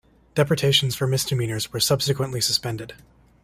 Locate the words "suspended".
2.41-2.95